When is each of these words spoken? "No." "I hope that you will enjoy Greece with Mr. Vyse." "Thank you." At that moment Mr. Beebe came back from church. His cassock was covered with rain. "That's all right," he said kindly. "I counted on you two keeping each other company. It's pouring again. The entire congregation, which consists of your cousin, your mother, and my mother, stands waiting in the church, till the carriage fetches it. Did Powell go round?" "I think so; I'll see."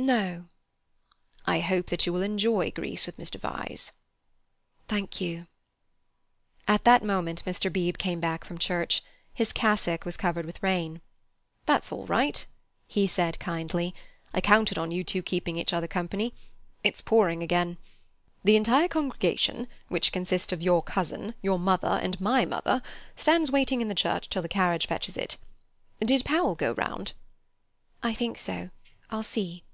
"No." 0.00 0.44
"I 1.44 1.58
hope 1.58 1.86
that 1.88 2.06
you 2.06 2.12
will 2.12 2.22
enjoy 2.22 2.70
Greece 2.70 3.04
with 3.04 3.16
Mr. 3.18 3.34
Vyse." 3.38 3.90
"Thank 4.86 5.20
you." 5.20 5.48
At 6.68 6.84
that 6.84 7.02
moment 7.02 7.44
Mr. 7.44 7.70
Beebe 7.70 7.96
came 7.98 8.20
back 8.20 8.44
from 8.44 8.58
church. 8.58 9.02
His 9.34 9.52
cassock 9.52 10.04
was 10.06 10.16
covered 10.16 10.46
with 10.46 10.62
rain. 10.62 11.00
"That's 11.66 11.90
all 11.90 12.06
right," 12.06 12.46
he 12.86 13.08
said 13.08 13.40
kindly. 13.40 13.92
"I 14.32 14.40
counted 14.40 14.78
on 14.78 14.92
you 14.92 15.02
two 15.02 15.20
keeping 15.20 15.58
each 15.58 15.72
other 15.72 15.88
company. 15.88 16.32
It's 16.84 17.02
pouring 17.02 17.42
again. 17.42 17.76
The 18.44 18.54
entire 18.56 18.86
congregation, 18.88 19.66
which 19.88 20.12
consists 20.12 20.52
of 20.52 20.62
your 20.62 20.80
cousin, 20.82 21.34
your 21.42 21.58
mother, 21.58 21.98
and 22.00 22.18
my 22.20 22.44
mother, 22.44 22.82
stands 23.16 23.50
waiting 23.50 23.80
in 23.80 23.88
the 23.88 23.94
church, 23.96 24.30
till 24.30 24.42
the 24.42 24.48
carriage 24.48 24.86
fetches 24.86 25.16
it. 25.16 25.36
Did 25.98 26.24
Powell 26.24 26.54
go 26.54 26.70
round?" 26.74 27.14
"I 28.00 28.14
think 28.14 28.38
so; 28.38 28.70
I'll 29.10 29.24
see." 29.24 29.64